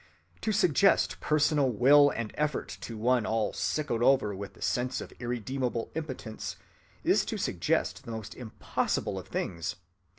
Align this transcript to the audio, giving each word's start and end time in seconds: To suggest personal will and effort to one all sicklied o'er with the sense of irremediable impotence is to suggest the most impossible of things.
To 0.41 0.51
suggest 0.51 1.19
personal 1.19 1.69
will 1.69 2.09
and 2.09 2.31
effort 2.33 2.75
to 2.81 2.97
one 2.97 3.23
all 3.27 3.53
sicklied 3.53 4.01
o'er 4.01 4.33
with 4.33 4.55
the 4.55 4.61
sense 4.63 4.99
of 4.99 5.13
irremediable 5.19 5.91
impotence 5.93 6.55
is 7.03 7.23
to 7.25 7.37
suggest 7.37 8.03
the 8.05 8.09
most 8.11 8.33
impossible 8.33 9.19
of 9.19 9.27
things. 9.27 9.75